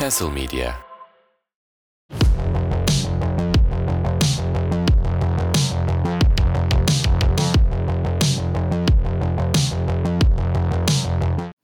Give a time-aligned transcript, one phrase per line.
[0.00, 0.72] Castle Media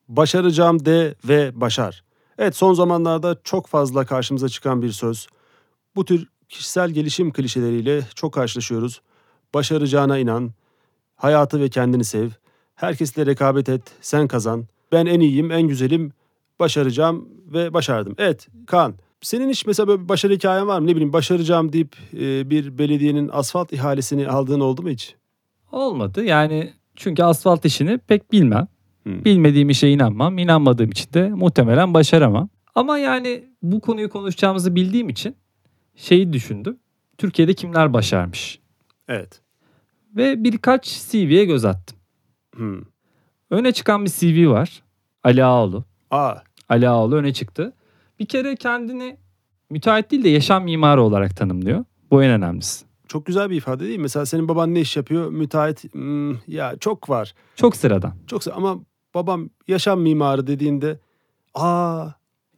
[0.09, 2.05] Başaracağım de ve başar.
[2.39, 5.27] Evet son zamanlarda çok fazla karşımıza çıkan bir söz.
[5.97, 9.03] Bu tür kişisel gelişim klişeleriyle çok karşılaşıyoruz.
[9.55, 10.53] Başaracağına inan,
[11.17, 12.31] hayatı ve kendini sev,
[12.75, 16.13] herkesle rekabet et, sen kazan, ben en iyiyim, en güzelim,
[16.61, 18.15] başaracağım ve başardım.
[18.19, 20.87] Evet Kaan, senin hiç mesela böyle bir başarı hikayen var mı?
[20.87, 25.15] Ne bileyim başaracağım deyip e, bir belediyenin asfalt ihalesini aldığın oldu mu hiç?
[25.73, 28.69] Olmadı yani çünkü asfalt işini pek bilmem.
[29.03, 29.25] Hmm.
[29.25, 30.39] Bilmediğim işe inanmam.
[30.39, 32.49] İnanmadığım için de muhtemelen başaramam.
[32.75, 35.37] Ama yani bu konuyu konuşacağımızı bildiğim için
[35.95, 36.79] şeyi düşündüm.
[37.19, 38.61] Türkiye'de kimler başarmış?
[39.09, 39.41] Evet.
[40.17, 41.99] Ve birkaç CV'ye göz attım.
[42.57, 42.81] Hmm.
[43.51, 44.83] Öne çıkan bir CV var.
[45.25, 45.85] Ali Ağaoğlu.
[46.11, 46.35] Aa,
[46.69, 47.73] Ali Ağaoğlu öne çıktı.
[48.19, 49.17] Bir kere kendini
[49.71, 51.85] müteahhit değil de yaşam mimarı olarak tanımlıyor.
[52.11, 52.85] Bu en önemlisi.
[53.09, 54.03] çok güzel bir ifade değil mi?
[54.03, 55.31] Mesela senin baban ne iş yapıyor?
[55.31, 57.35] Müteahhit, hmm, ya çok var.
[57.57, 58.15] Çok sıradan.
[58.27, 58.79] Çok ama
[59.15, 60.99] babam yaşam mimarı dediğinde
[61.55, 62.07] aa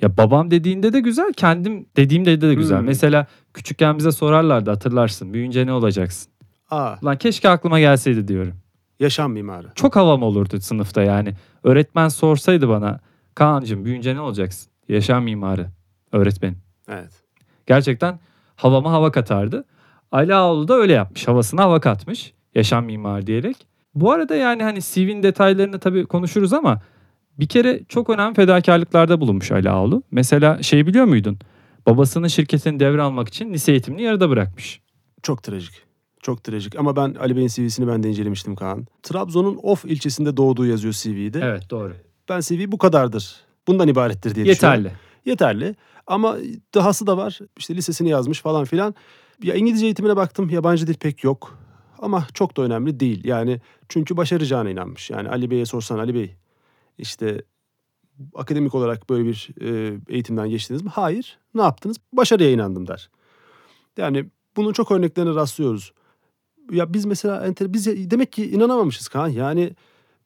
[0.03, 2.79] Ya babam dediğinde de güzel, kendim dediğimde de güzel.
[2.79, 2.87] Hmm.
[2.87, 5.33] Mesela küçükken bize sorarlardı hatırlarsın.
[5.35, 6.33] Büyüyünce ne olacaksın?
[6.71, 8.55] aa Lan keşke aklıma gelseydi diyorum.
[9.01, 9.67] yaşam mimarı.
[9.75, 11.35] Çok havam olurdu sınıfta yani.
[11.65, 13.01] Öğretmen sorsaydı bana
[13.39, 14.73] Kaan'cığım büyüyünce ne olacaksın?
[14.89, 15.71] Yaşam mimarı.
[16.13, 16.59] Öğretmenim.
[16.89, 17.11] Evet.
[17.67, 18.21] Gerçekten
[18.57, 19.65] havama hava katardı.
[20.13, 21.29] Ali Ağaoğlu da öyle yapmış.
[21.29, 22.33] Havasına hava katmış.
[22.55, 23.57] Yaşam mimarı diyerek.
[23.95, 26.83] Bu arada yani hani CV'nin detaylarını tabii konuşuruz ama
[27.39, 30.03] bir kere çok önemli fedakarlıklarda bulunmuş Ali Ağaoğlu.
[30.11, 31.39] Mesela şey biliyor muydun?
[31.87, 34.81] Babasının şirketini devralmak için lise eğitimini yarıda bırakmış.
[35.23, 35.83] Çok trajik.
[36.23, 36.79] Çok trajik.
[36.79, 38.87] Ama ben Ali Bey'in CV'sini ben de incelemiştim Kaan.
[39.03, 41.41] Trabzon'un Of ilçesinde doğduğu yazıyor CV'de.
[41.41, 42.08] Evet doğru.
[42.29, 43.37] Ben CV bu kadardır.
[43.69, 44.85] Bundan ibarettir diye düşünüyorum.
[44.85, 44.97] Yeterli.
[45.25, 45.75] Yeterli.
[46.07, 46.37] Ama
[46.75, 47.39] dahası da var.
[47.57, 48.95] İşte lisesini yazmış falan filan.
[49.43, 50.51] Ya İngilizce eğitimine baktım.
[50.51, 51.59] Yabancı dil pek yok.
[51.99, 53.25] Ama çok da önemli değil.
[53.25, 55.11] Yani çünkü başaracağına inanmış.
[55.11, 56.37] Yani Ali Bey'e sorsan Ali Bey
[56.99, 57.43] işte
[58.35, 60.91] akademik olarak böyle bir e, eğitimden geçtiniz mi?
[60.91, 61.39] Hayır.
[61.55, 61.97] Ne yaptınız?
[62.13, 63.11] Başarıya inandım der.
[63.97, 64.27] Yani
[64.57, 65.93] bunun çok örneklerine rastlıyoruz.
[66.71, 69.29] Ya biz mesela enter, biz demek ki inanamamışız Kaan.
[69.29, 69.73] Yani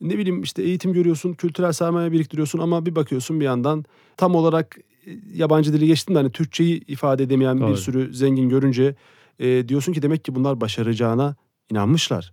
[0.03, 3.85] ne bileyim işte eğitim görüyorsun, kültürel sermaye biriktiriyorsun ama bir bakıyorsun bir yandan
[4.17, 7.71] tam olarak e, yabancı dili geçtim de hani Türkçeyi ifade edemeyen Doğru.
[7.71, 8.95] bir sürü zengin görünce
[9.39, 11.37] e, diyorsun ki demek ki bunlar başaracağına
[11.71, 12.33] inanmışlar.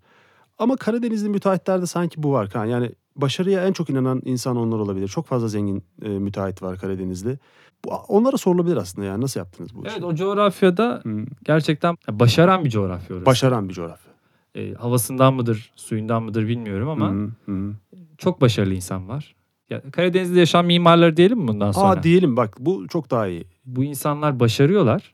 [0.58, 2.66] Ama Karadenizli müteahhitlerde sanki bu var Kaan.
[2.66, 5.08] Yani başarıya en çok inanan insan onlar olabilir.
[5.08, 7.38] Çok fazla zengin e, müteahhit var Karadeniz'de.
[7.86, 10.06] Bu, onlara sorulabilir aslında yani nasıl yaptınız bu Evet işi?
[10.06, 11.26] o coğrafyada Hı.
[11.44, 13.26] gerçekten başaran bir coğrafya orası.
[13.26, 14.09] Başaran bir coğrafya.
[14.56, 17.74] E, havasından mıdır, suyundan mıdır bilmiyorum ama Hı hı,
[18.18, 19.36] çok başarılı insan var.
[19.70, 22.00] Ya, Karadeniz'de yaşayan mimarları diyelim mi bundan sonra?
[22.00, 23.46] Aa diyelim bak bu çok daha iyi.
[23.66, 25.14] Bu insanlar başarıyorlar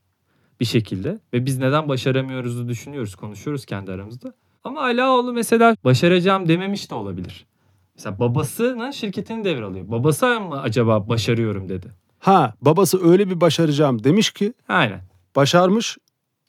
[0.59, 4.33] bir şekilde ve biz neden başaramıyoruzu düşünüyoruz, konuşuyoruz kendi aramızda.
[4.63, 7.45] Ama Alaoğlu mesela başaracağım dememiş de olabilir.
[7.95, 9.91] Mesela babasının şirketini devralıyor.
[9.91, 11.87] Babası mı acaba başarıyorum dedi.
[12.19, 15.01] Ha babası öyle bir başaracağım demiş ki Aynen.
[15.35, 15.97] başarmış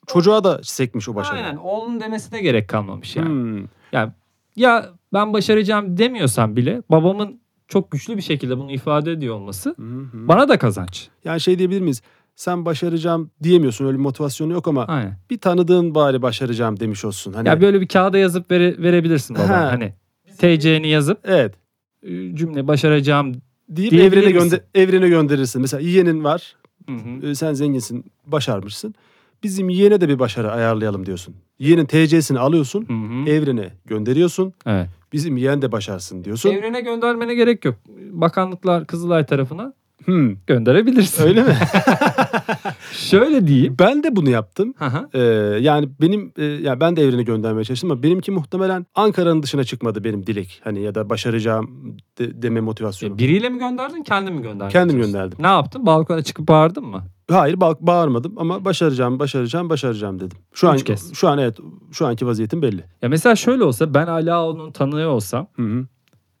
[0.07, 1.35] çocuğa da sekmiş o başarı.
[1.37, 1.55] Aynen.
[1.55, 3.29] Oğlunun demesine gerek kalmamış yani.
[3.29, 3.65] Hmm.
[3.91, 4.11] Yani
[4.55, 9.83] ya ben başaracağım demiyorsam bile babamın çok güçlü bir şekilde bunu ifade ediyor olması Hı
[9.83, 10.27] hı.
[10.27, 11.07] bana da kazanç.
[11.25, 12.01] Yani şey diyebilir miyiz?
[12.35, 15.17] Sen başaracağım diyemiyorsun öyle bir motivasyonu yok ama Aynen.
[15.29, 17.33] bir tanıdığın bari başaracağım demiş olsun.
[17.33, 19.49] Hani Ya böyle bir kağıda yazıp vere- verebilirsin baba.
[19.49, 19.71] Ha.
[19.71, 19.93] Hani
[20.37, 21.55] TC'ni yazıp evet
[22.03, 23.31] e, cümle başaracağım.
[23.69, 25.61] deyip evrene gönder evrene gönderirsin.
[25.61, 26.55] Mesela yeğenin var.
[26.89, 27.27] Hı hı.
[27.27, 28.95] e, Sen zenginsin, başarmışsın.
[29.43, 31.35] Bizim yeğene de bir başarı ayarlayalım diyorsun.
[31.59, 33.29] Yeğenin TC'sini alıyorsun, Hı hı.
[33.29, 34.53] evrene gönderiyorsun.
[34.65, 34.89] Evet.
[35.13, 36.49] Bizim yeğen de başarsın diyorsun.
[36.49, 37.75] Evrene göndermene gerek yok.
[38.11, 39.73] Bakanlıklar Kızılay tarafına
[40.05, 41.23] Hmm, gönderebilirsin.
[41.23, 41.55] öyle mi?
[42.91, 43.75] Şöyle diyeyim.
[43.79, 44.73] ben de bunu yaptım.
[45.13, 45.19] Ee,
[45.61, 50.03] yani benim e, yani ben de evrene göndermeye çalıştım ama benimki muhtemelen Ankara'nın dışına çıkmadı
[50.03, 50.61] benim dilek.
[50.63, 53.13] Hani ya da başaracağım de- deme motivasyonu.
[53.13, 54.71] E, Biriyle mi gönderdin kendin mi gönderdin?
[54.71, 55.37] Kendim gönderdim.
[55.41, 55.85] Ne yaptın?
[55.85, 57.03] Balkona çıkıp bağırdın mı?
[57.31, 60.37] Hayır ba- bağırmadım ama başaracağım, başaracağım, başaracağım dedim.
[60.53, 61.13] Şu an Üç kez.
[61.13, 61.57] şu an evet
[61.91, 62.83] şu anki vaziyetim belli.
[63.01, 65.85] Ya mesela şöyle olsa ben Alaoğlu'nun tanığı olsam Hı hı.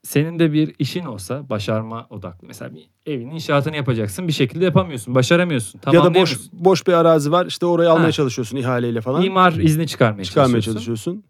[0.03, 2.47] senin de bir işin olsa başarma odaklı.
[2.47, 5.15] Mesela bir evin inşaatını yapacaksın bir şekilde yapamıyorsun.
[5.15, 5.81] Başaramıyorsun.
[5.91, 7.45] ya da boş boş bir arazi var.
[7.45, 8.11] işte orayı almaya Ha.
[8.11, 9.23] çalışıyorsun ihaleyle falan.
[9.23, 10.73] İmar izni çıkarmaya, çıkarmaya çalışıyorsun.
[10.85, 11.23] çalışıyorsun.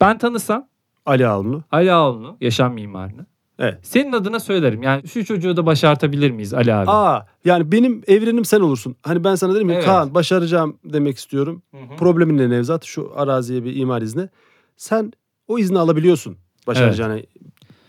[0.00, 0.68] Ben tanısam
[1.06, 1.62] Ali Ağunlu.
[1.70, 3.26] Ali Ağoğlu'nu, yaşam mimarını.
[3.58, 3.78] Evet.
[3.82, 4.82] Senin adına söylerim.
[4.82, 6.90] Yani şu çocuğu da başartabilir miyiz Ali abi?
[6.90, 8.96] Aa yani benim evrenim sen olursun.
[9.02, 9.84] Hani ben sana dedim ya Evet.
[9.84, 11.62] Kaan başaracağım demek istiyorum.
[11.70, 11.96] Hı hı.
[11.96, 12.84] Problemin ne Nevzat?
[12.84, 14.28] Şu araziye bir imar izni.
[14.76, 15.12] Sen
[15.48, 16.36] o izni alabiliyorsun.
[16.66, 17.18] Başaracağına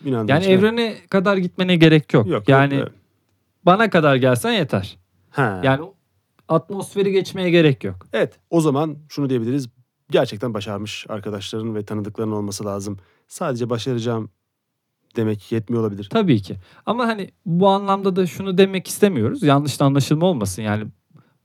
[0.05, 0.51] inandığın Yani için.
[0.51, 2.27] evrene kadar gitmene gerek yok.
[2.27, 2.97] Yok, yani yok, evet.
[3.65, 4.97] bana kadar gelsen yeter.
[5.29, 5.61] Ha.
[5.63, 5.85] Yani
[6.47, 8.07] atmosferi geçmeye gerek yok.
[8.13, 9.69] Evet o zaman şunu diyebiliriz.
[10.11, 12.97] Gerçekten başarmış arkadaşların ve tanıdıkların olması lazım.
[13.27, 14.29] Sadece başaracağım
[15.15, 16.07] demek yetmiyor olabilir.
[16.11, 16.55] Tabii ki.
[16.85, 19.43] Ama hani bu anlamda da şunu demek istemiyoruz.
[19.43, 20.61] Yanlış anlaşılma olmasın.
[20.61, 20.87] Yani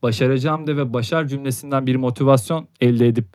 [0.03, 3.27] başaracağım de ve başar cümlesinden bir motivasyon elde edip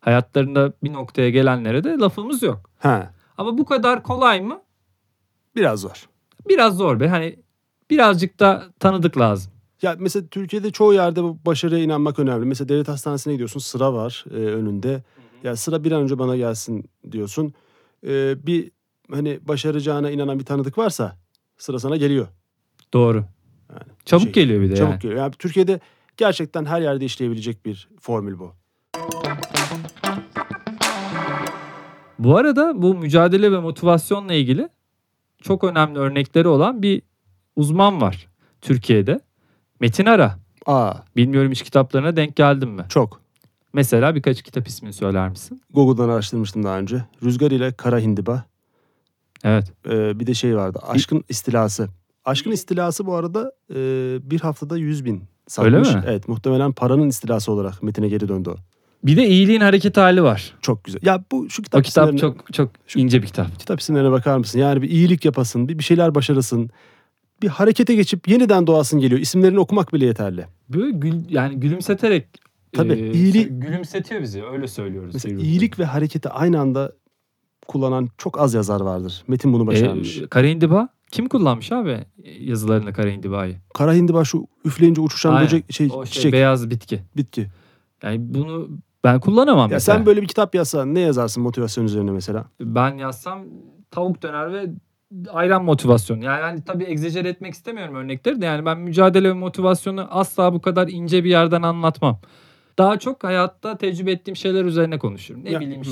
[0.00, 2.70] hayatlarında bir noktaya gelenlere de lafımız yok.
[2.78, 3.12] Ha.
[3.38, 4.60] Ama bu kadar kolay mı?
[5.56, 6.08] Biraz zor.
[6.48, 7.08] Biraz zor be.
[7.08, 7.36] Hani
[7.90, 9.52] birazcık da tanıdık lazım.
[9.82, 12.46] Ya mesela Türkiye'de çoğu yerde bu başarıya inanmak önemli.
[12.46, 15.02] Mesela devlet hastanesine gidiyorsun sıra var e, önünde.
[15.42, 17.54] Ya sıra bir an önce bana gelsin diyorsun.
[18.06, 18.70] E, bir
[19.10, 21.16] hani başaracağına inanan bir tanıdık varsa
[21.58, 22.28] sıra sana geliyor.
[22.92, 23.24] Doğru.
[23.70, 25.00] Yani Çabuk şey, geliyor bir de Çabuk yani.
[25.00, 25.20] geliyor.
[25.20, 25.80] Yani Türkiye'de
[26.16, 28.52] gerçekten her yerde işleyebilecek bir formül bu.
[32.18, 34.68] Bu arada bu mücadele ve motivasyonla ilgili
[35.42, 37.02] çok önemli örnekleri olan bir
[37.56, 38.28] uzman var
[38.60, 39.20] Türkiye'de.
[39.80, 40.38] Metin Ara.
[40.66, 42.86] Aa Bilmiyorum hiç kitaplarına denk geldin mi?
[42.88, 43.20] çok.
[43.72, 45.62] Mesela birkaç kitap ismini söyler misin?
[45.74, 47.04] Google'dan araştırmıştım daha önce.
[47.22, 48.44] Rüzgar ile Kara Hindiba.
[49.44, 49.72] Evet.
[49.90, 50.78] Ee, bir de şey vardı.
[50.88, 51.88] Aşkın istilası.
[52.24, 53.74] Aşkın istilası bu arada e,
[54.30, 55.74] bir haftada 100 bin satmış.
[55.88, 56.04] Öyle mi?
[56.06, 58.56] Evet muhtemelen paranın istilası olarak Metin'e geri döndü o.
[59.04, 60.54] Bir de iyiliğin hareket hali var.
[60.62, 61.00] Çok güzel.
[61.04, 63.58] Ya bu şu kitap O kitap çok çok ince bir kitap.
[63.58, 64.58] kitap isimlerine bakar mısın?
[64.58, 66.70] Yani bir iyilik yapasın, bir, bir şeyler başarısın.
[67.42, 69.20] Bir harekete geçip yeniden doğasın geliyor.
[69.20, 70.46] İsimlerini okumak bile yeterli.
[70.68, 72.28] Böyle gül, yani gülümseterek
[72.72, 75.14] Tabii, e, iyiliği- gülümsetiyor bizi öyle söylüyoruz.
[75.14, 76.92] Mesela iyilik ve hareketi aynı anda
[77.68, 79.22] kullanan çok az yazar vardır.
[79.28, 80.18] Metin bunu başarmış.
[80.18, 81.98] E, Kara Hindiba kim kullanmış abi
[82.40, 83.56] yazılarında Kara Hindiba'yı?
[83.74, 85.46] Kara hindiba şu üfleyince uçuşan Aynen.
[85.46, 87.00] böcek şey, O şey çiçek beyaz bitki.
[87.16, 87.46] bitki.
[88.02, 88.68] Yani bunu
[89.04, 89.96] ben kullanamam Ya mesela.
[89.96, 92.44] sen böyle bir kitap yazsan ne yazarsın motivasyon üzerine mesela?
[92.60, 93.44] Ben yazsam
[93.90, 94.66] tavuk döner ve
[95.30, 96.24] ayran motivasyonu.
[96.24, 100.60] Yani hani tabii egzajere etmek istemiyorum örnekleri de yani ben mücadele ve motivasyonu asla bu
[100.60, 102.20] kadar ince bir yerden anlatmam.
[102.78, 105.44] Daha çok hayatta tecrübe ettiğim şeyler üzerine konuşurum.
[105.44, 105.84] Ne Ya, bileyim hı.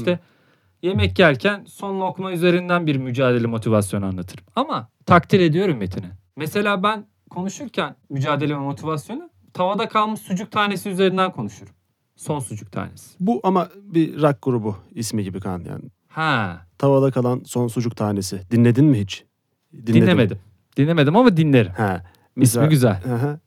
[0.83, 4.45] Yemek yerken son lokma üzerinden bir mücadele motivasyonu anlatırım.
[4.57, 6.11] Ama takdir ediyorum Metin'i.
[6.37, 11.73] Mesela ben konuşurken mücadele ve motivasyonu tavada kalmış sucuk tanesi üzerinden konuşurum.
[12.17, 13.17] Son sucuk tanesi.
[13.21, 15.85] Bu ama bir rock grubu ismi gibi kan yani.
[16.09, 18.41] Ha, Tavada kalan son sucuk tanesi.
[18.51, 19.25] Dinledin mi hiç?
[19.73, 19.95] Dinledim.
[19.95, 20.39] dinlemedim.
[20.77, 21.73] Dinlemedim ama dinlerim.
[21.73, 22.03] Ha.
[22.37, 23.03] İsmi güzel.
[23.05, 23.39] E,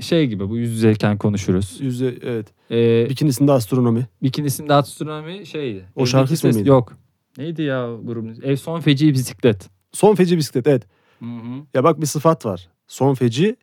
[0.00, 1.76] Şey gibi bu yüz yüzeyken konuşuruz.
[1.80, 2.46] Yüzde evet.
[2.70, 4.06] Ee, Bikinisinde astronomi.
[4.22, 5.84] bikinisinde astronomi şeydi.
[5.96, 6.68] O şarkı ismi miydi?
[6.68, 6.92] Yok.
[7.38, 8.36] Neydi ya grubun?
[8.42, 9.68] Ev son feci bisiklet.
[9.92, 10.82] Son feci bisiklet evet.
[11.18, 11.62] Hı hı.
[11.74, 12.68] Ya bak bir sıfat var.
[12.86, 13.56] Son feci.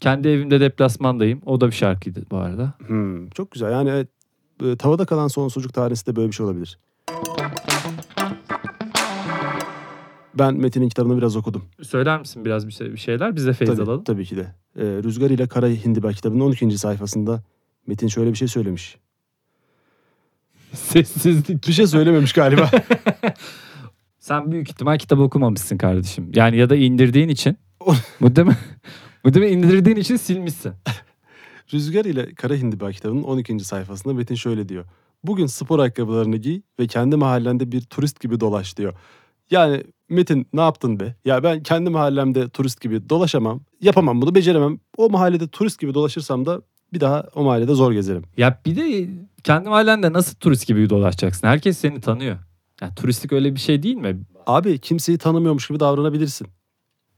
[0.00, 1.40] Kendi evimde deplasmandayım.
[1.46, 2.74] O da bir şarkıydı bu arada.
[2.86, 3.72] Hmm, çok güzel.
[3.72, 4.08] Yani evet.
[4.64, 6.78] e, Tavada kalan son sucuk tanesi de böyle bir şey olabilir.
[10.38, 11.62] Ben Metin'in kitabını biraz okudum.
[11.82, 13.36] Söyler misin biraz bir, şey, bir şeyler?
[13.36, 14.04] Biz de feyiz Tabii, alalım.
[14.04, 14.54] tabii ki de.
[14.76, 16.78] Ee, Rüzgar ile Kara Hindiba kitabının 12.
[16.78, 17.42] sayfasında
[17.86, 18.96] Metin şöyle bir şey söylemiş.
[20.72, 21.68] Sessizlik.
[21.68, 22.70] Bir şey söylememiş galiba.
[24.18, 26.30] Sen büyük ihtimal kitap okumamışsın kardeşim.
[26.34, 27.58] Yani ya da indirdiğin için.
[28.20, 28.56] bu değil mi?
[29.24, 29.52] Bu değil mi?
[29.52, 30.72] İndirdiğin için silmişsin.
[31.74, 33.60] Rüzgar ile Kara Hindiba kitabının 12.
[33.60, 34.84] sayfasında Metin şöyle diyor.
[35.24, 38.94] Bugün spor ayakkabılarını giy ve kendi mahallende bir turist gibi dolaş diyor.
[39.50, 41.14] Yani Metin ne yaptın be?
[41.24, 43.60] Ya ben kendi mahallemde turist gibi dolaşamam.
[43.80, 44.78] Yapamam bunu beceremem.
[44.96, 48.22] O mahallede turist gibi dolaşırsam da bir daha o mahallede zor gezerim.
[48.36, 49.08] Ya bir de
[49.44, 51.46] kendi mahallende nasıl turist gibi dolaşacaksın?
[51.46, 52.38] Herkes seni tanıyor.
[52.80, 54.20] Yani turistik öyle bir şey değil mi?
[54.46, 56.48] Abi kimseyi tanımıyormuş gibi davranabilirsin.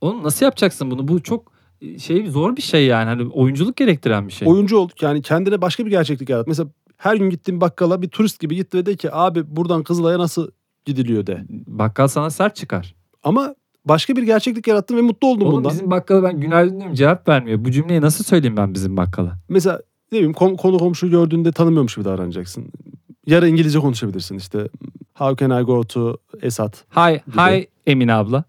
[0.01, 1.09] Oğlum nasıl yapacaksın bunu?
[1.09, 1.53] Bu çok
[1.99, 3.05] şey zor bir şey yani.
[3.05, 4.49] Hani oyunculuk gerektiren bir şey.
[4.49, 6.47] Oyuncu olduk yani kendine başka bir gerçeklik yarat.
[6.47, 10.19] Mesela her gün gittiğin bakkala bir turist gibi git ve de ki abi buradan Kızılay'a
[10.19, 10.51] nasıl
[10.87, 11.45] gidiliyor de.
[11.67, 12.95] Bakkal sana sert çıkar.
[13.23, 15.73] Ama başka bir gerçeklik yarattın ve mutlu oldun Oğlum bundan.
[15.73, 17.65] bizim bakkala ben günaydın diyorum cevap vermiyor.
[17.65, 19.39] Bu cümleyi nasıl söyleyeyim ben bizim bakkala?
[19.49, 19.81] Mesela
[20.13, 22.65] ne bileyim kom- konu komşu gördüğünde tanımıyormuş gibi davranacaksın.
[23.27, 24.69] Yarı İngilizce konuşabilirsin işte.
[25.15, 26.85] How can I go to Esat?
[26.97, 27.37] Hi, Gibi.
[27.39, 28.45] hi Emine abla.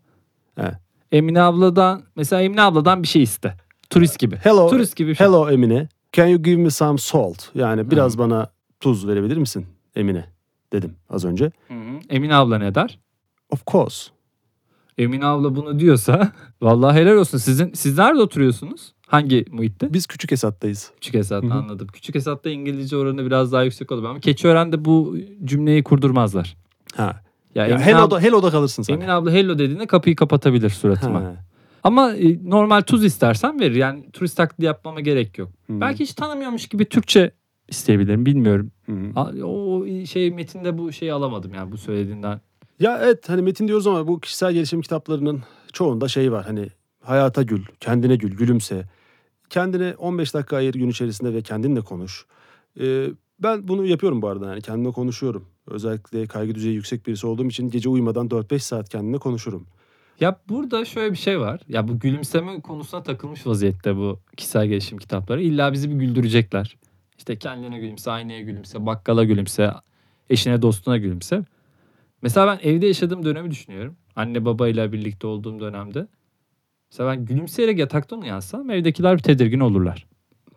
[0.55, 0.71] He.
[1.11, 3.53] Emine abladan mesela Emine abladan bir şey iste.
[3.89, 4.35] Turist gibi.
[4.35, 5.27] Hello, Turist gibi bir şey.
[5.27, 5.89] hello Emine.
[6.11, 7.55] Can you give me some salt?
[7.55, 8.17] Yani biraz Hı.
[8.19, 8.47] bana
[8.79, 9.65] tuz verebilir misin
[9.95, 10.25] Emine?
[10.73, 11.45] Dedim az önce.
[11.67, 11.73] Hı.
[12.09, 12.99] Emine abla ne der?
[13.49, 14.09] Of course.
[14.97, 17.37] Emine abla bunu diyorsa vallahi helal olsun.
[17.37, 18.93] Sizin siz nerede oturuyorsunuz?
[19.07, 19.93] Hangi muhitte?
[19.93, 20.91] Biz küçük Esat'tayız.
[20.95, 21.53] Küçük Esat Hı hı.
[21.53, 21.87] anladım.
[21.93, 26.57] Küçük Esat'ta İngilizce oranı biraz daha yüksek olur ama Keçiören'de bu cümleyi kurdurmazlar.
[26.95, 27.21] Ha.
[27.55, 28.93] Ya, Ya Emine, hello'da, abla, hello'da kalırsın sen.
[28.93, 31.21] Emine abla hello dediğinde kapıyı kapatabilir suratıma.
[31.21, 31.35] Ha.
[31.83, 33.75] Ama e, normal tuz istersen verir.
[33.75, 35.49] Yani turist taklidi yapmama gerek yok.
[35.67, 35.81] Hı.
[35.81, 37.31] Belki hiç tanımıyormuş gibi Türkçe
[37.67, 38.71] isteyebilirim bilmiyorum.
[38.85, 38.93] Hı.
[39.15, 42.41] A- O şey metinde bu şeyi alamadım yani bu söylediğinden.
[42.79, 45.43] Ya evet hani metin diyoruz ama bu kişisel gelişim kitaplarının
[45.73, 46.67] çoğunda şey var hani
[47.03, 48.85] hayata gül, kendine gül, gülümse.
[49.49, 52.25] Kendine 15 dakika ayır gün içerisinde ve kendinle konuş.
[52.79, 53.07] Ee,
[53.39, 55.45] ben bunu yapıyorum bu arada yani kendimle konuşuyorum.
[55.67, 59.67] Özellikle kaygı düzeyi yüksek birisi olduğum için gece uyumadan 4-5 saat kendimle konuşurum.
[60.19, 61.61] Ya burada şöyle bir şey var.
[61.67, 65.41] Ya bu gülümseme konusuna takılmış vaziyette bu kişisel gelişim kitapları.
[65.41, 66.77] İlla bizi bir güldürecekler.
[67.17, 69.71] İşte kendine gülümse, aynaya gülümse, bakkala gülümse,
[70.29, 71.43] eşine dostuna gülümse.
[72.21, 73.95] Mesela ben evde yaşadığım dönemi düşünüyorum.
[74.15, 76.07] Anne babayla birlikte olduğum dönemde.
[76.91, 80.07] Mesela ben gülümseyerek yataktan uyansam evdekiler bir tedirgin olurlar.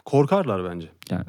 [0.04, 0.88] Korkarlar bence.
[1.10, 1.24] Yani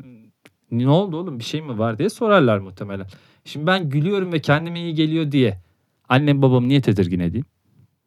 [0.71, 3.07] ne oldu oğlum bir şey mi var diye sorarlar muhtemelen.
[3.45, 5.61] Şimdi ben gülüyorum ve kendime iyi geliyor diye
[6.09, 7.45] annem babamı niye tedirgin edeyim?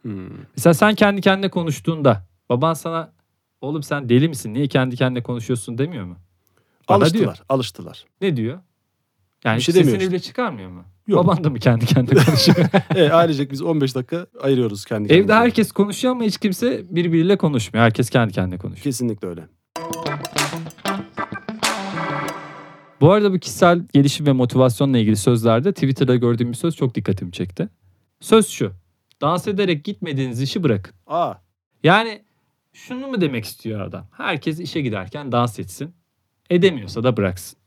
[0.03, 0.29] Hmm.
[0.57, 3.13] Mesela sen kendi kendine konuştuğunda baban sana
[3.61, 6.17] oğlum sen deli misin niye kendi kendine konuşuyorsun demiyor mu?
[6.89, 7.37] Bana Alıştılar, diyor.
[7.49, 8.05] alıştılar.
[8.21, 8.59] Ne diyor?
[9.45, 10.85] Yani Bir şey sesini demiyor bile çıkarmıyor mu?
[11.07, 11.25] Yok.
[11.25, 12.59] Baban da mı kendi kendine konuşuyor?
[12.95, 15.35] e, ailecek biz 15 dakika ayırıyoruz kendi Evde kendimize.
[15.35, 17.85] herkes konuşuyor ama hiç kimse birbiriyle konuşmuyor.
[17.85, 18.83] Herkes kendi kendine konuşuyor.
[18.85, 19.49] Kesinlikle öyle.
[23.01, 27.33] Bu arada bu kişisel gelişim ve motivasyonla ilgili sözlerde Twitter'da gördüğüm bir söz çok dikkatimi
[27.33, 27.69] çekti.
[28.21, 28.73] Söz şu.
[29.21, 30.95] Dans ederek gitmediğiniz işi bırakın.
[31.07, 31.35] Aa,
[31.83, 32.23] Yani
[32.73, 34.07] şunu mu demek istiyor adam?
[34.13, 35.95] Herkes işe giderken dans etsin.
[36.51, 37.59] Edemiyorsa da bıraksın.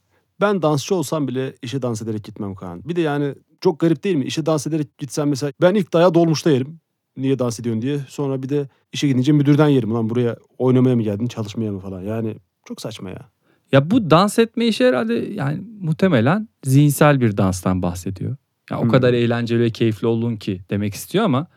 [0.42, 2.82] ben dansçı olsam bile işe dans ederek gitmem Kaan.
[2.86, 4.26] Bir de yani çok garip değil mi?
[4.26, 6.80] İşe dans ederek gitsem mesela ben ilk dayağı dolmuşta yerim.
[7.18, 8.00] Niye dans ediyorsun diye.
[8.08, 9.94] Sonra bir de işe gidince müdürden yerim.
[9.94, 12.02] Lan buraya oynamaya mı geldin çalışmaya mı falan.
[12.02, 13.30] Yani çok saçma ya.
[13.72, 18.36] Ya bu dans etme işi herhalde yani muhtemelen zihinsel bir danstan bahsediyor.
[18.72, 18.90] Ya o Hmm.
[18.90, 21.48] kadar eğlenceli ve keyifli olun ki demek istiyor ama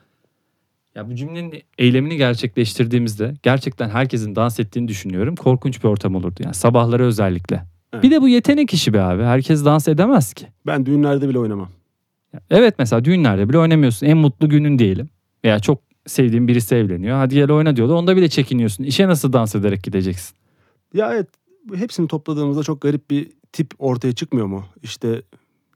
[1.01, 5.37] ya bu cümlenin eylemini gerçekleştirdiğimizde gerçekten herkesin dans ettiğini düşünüyorum.
[5.37, 7.65] Korkunç bir ortam olurdu yani sabahları özellikle.
[7.93, 8.05] Evet.
[8.05, 9.23] Bir de bu yetenek işi be abi.
[9.23, 10.47] Herkes dans edemez ki.
[10.67, 11.69] Ben düğünlerde bile oynamam.
[12.51, 14.07] Evet mesela düğünlerde bile oynamıyorsun.
[14.07, 15.09] En mutlu günün diyelim.
[15.45, 17.17] Veya çok sevdiğin birisi evleniyor.
[17.17, 17.95] Hadi gel oyna diyorlar.
[17.95, 18.85] Onda bile çekiniyorsun.
[18.85, 20.37] İşe nasıl dans ederek gideceksin?
[20.95, 21.29] Ya evet
[21.75, 24.65] hepsini topladığımızda çok garip bir tip ortaya çıkmıyor mu?
[24.83, 25.23] İşte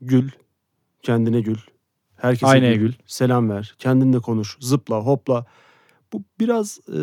[0.01, 0.31] gül,
[1.03, 1.59] kendine gül,
[2.25, 2.93] herkese Aynaya gül.
[3.07, 5.47] selam ver, kendinle konuş, zıpla, hopla.
[6.13, 6.99] Bu biraz e,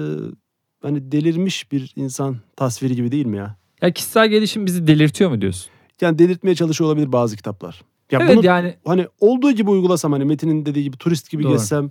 [0.81, 3.55] hani delirmiş bir insan tasviri gibi değil mi ya?
[3.81, 5.71] Ya kişisel gelişim bizi delirtiyor mu diyorsun?
[6.01, 7.81] Yani delirtmeye çalışıyor olabilir bazı kitaplar.
[8.11, 11.51] Ya evet bunu yani hani olduğu gibi uygulasam hani Metin'in dediği gibi turist gibi Doğru.
[11.51, 11.89] gezsem,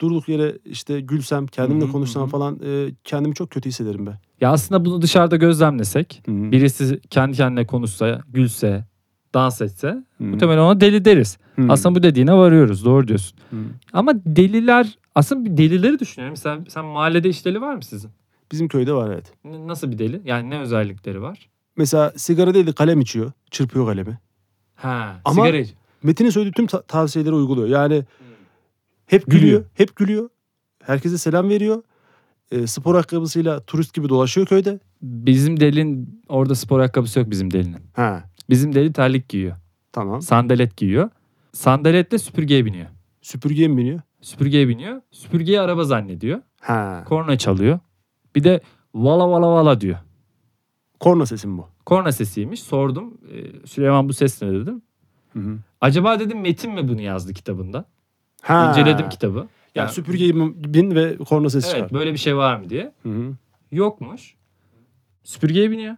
[0.00, 4.06] durduk yere işte gülsem, kendimle Hı hı, konuşsam hı falan e, kendimi çok kötü hissederim
[4.06, 4.10] be.
[4.40, 6.52] ya aslında bunu dışarıda gözlemlesek Hı hı.
[6.52, 8.84] birisi kendi kendine konuşsa, gülse,
[9.38, 10.24] dans etse Hı.
[10.24, 11.38] muhtemelen ona deli deriz.
[11.56, 11.66] Hı.
[11.68, 12.84] Aslında bu dediğine varıyoruz.
[12.84, 13.38] Doğru diyorsun.
[13.50, 13.56] Hı.
[13.92, 16.36] Ama deliler aslında delileri düşünüyorum.
[16.36, 18.10] Sen, sen mahallede hiç deli var mı sizin?
[18.52, 19.32] Bizim köyde var evet.
[19.44, 20.20] Nasıl bir deli?
[20.24, 21.48] Yani ne özellikleri var?
[21.76, 23.32] Mesela sigara değil de kalem içiyor.
[23.50, 24.18] Çırpıyor kalemi.
[24.74, 27.68] Ha, Ama- sigara iç- Metin'in söylediği tüm ta- tavsiyeleri uyguluyor.
[27.68, 28.26] Yani Hmm.
[29.06, 29.42] hep gülüyor.
[29.42, 29.64] Gülüyor.
[29.74, 30.28] Hep gülüyor.
[30.84, 31.82] Herkese selam veriyor.
[32.50, 34.78] E, spor ayakkabısıyla turist gibi dolaşıyor köyde.
[35.02, 37.80] Bizim delinin orada spor ayakkabısı yok bizim delinin.
[37.92, 39.56] Ha Bizim deli terlik giyiyor.
[39.92, 40.22] tamam.
[40.22, 41.10] Sandalet giyiyor.
[41.52, 42.86] Sandaletle süpürgeye biniyor.
[43.22, 44.00] Süpürgeye mi biniyor?
[44.20, 45.00] Süpürgeye biniyor.
[45.10, 46.40] Süpürgeyi araba zannediyor.
[46.60, 47.04] Ha.
[47.08, 47.78] Korna çalıyor.
[48.36, 48.60] Bir de
[48.94, 49.98] vala vala vala diyor.
[51.00, 51.66] Korna sesi mi bu?
[51.86, 52.62] Korna sesiymiş.
[52.62, 53.18] Sordum.
[53.32, 54.82] Ee, Süleyman bu ses ne dedim.
[55.32, 55.58] Hı hı.
[55.80, 57.84] Acaba dedim Metin mi bunu yazdı kitabında?
[58.42, 58.68] Ha.
[58.70, 59.38] İnceledim kitabı.
[59.38, 60.34] Yani Yani, süpürgeyi
[60.74, 61.98] bin ve korna sesi evet çıkar.
[62.00, 62.92] böyle bir şey var mı diye.
[63.02, 63.32] Hı hı.
[63.72, 64.34] Yokmuş.
[65.24, 65.96] Süpürgeye biniyor.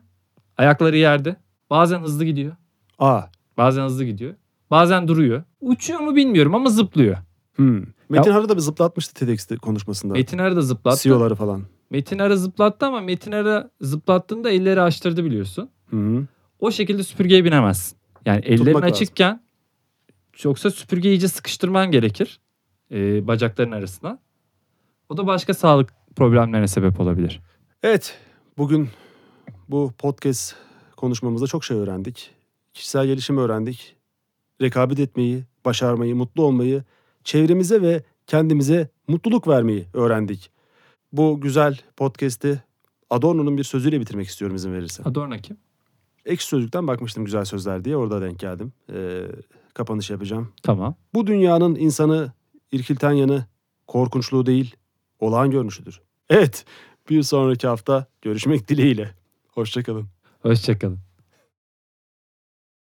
[0.59, 1.37] Ayakları yerde.
[1.71, 2.57] Bazen hızlı gidiyor.
[2.99, 3.23] Aa.
[3.57, 4.35] Bazen hızlı gidiyor.
[4.71, 5.43] Bazen duruyor.
[5.61, 7.17] Uçuyor mu bilmiyorum ama zıplıyor.
[7.57, 7.83] Hı.
[8.09, 10.13] Metin Harı da bir zıplatmıştı TEDx'te konuşmasında.
[10.13, 11.03] Metin Arı da zıplattı.
[11.03, 11.65] CEO'ları falan.
[11.91, 15.71] Metin Arı zıplattı ama Metin Arı zıplattığında elleri açtırdı biliyorsun.
[15.91, 16.27] Hı hı.
[16.61, 17.99] O şekilde süpürgeye binemezsin.
[18.27, 18.93] Yani ellerin Tutmak lazım.
[18.95, 19.41] açıkken
[20.45, 22.41] yoksa süpürgeyi iyice sıkıştırman gerekir.
[22.93, 24.19] e, bacakların arasına.
[25.09, 27.41] O da başka sağlık problemlerine sebep olabilir.
[27.83, 28.19] Evet.
[28.59, 28.89] Bugün
[29.69, 30.57] bu podcast
[31.01, 32.31] konuşmamızda çok şey öğrendik.
[32.75, 33.97] Kişisel gelişimi öğrendik.
[34.61, 36.85] Rekabet etmeyi, başarmayı, mutlu olmayı,
[37.25, 40.51] çevremize ve kendimize mutluluk vermeyi öğrendik.
[41.13, 42.63] Bu güzel podcast'i
[43.11, 45.05] Adorno'nun bir sözüyle bitirmek istiyorum izin verirsen.
[45.05, 45.57] Adorno kim?
[46.25, 48.73] Ekşi Sözlük'ten bakmıştım güzel sözler diye orada denk geldim.
[48.93, 49.23] Ee,
[49.75, 50.53] kapanış yapacağım.
[50.63, 50.95] Tamam.
[51.15, 52.33] Bu dünyanın insanı
[52.73, 53.45] irkilten yanı
[53.87, 54.77] korkunçluğu değil,
[55.21, 56.01] olağan görünüşüdür.
[56.31, 56.65] Evet,
[57.11, 59.15] bir sonraki hafta görüşmek dileğiyle.
[59.49, 60.20] Hoşçakalın.
[60.43, 61.01] Hoşçakalın.